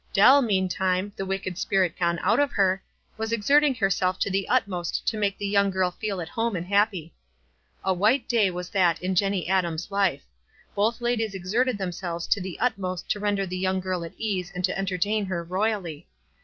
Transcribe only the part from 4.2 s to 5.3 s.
to the utmost to